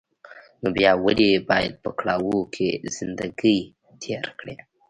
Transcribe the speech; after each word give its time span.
نو 0.61 0.67
بيا 0.77 0.91
ولې 1.05 1.31
بايد 1.49 1.73
په 1.83 1.89
کړاوو 1.99 2.39
کې 2.53 2.69
زندګي 2.97 3.57
تېره 4.01 4.31
کړې. 4.39 4.55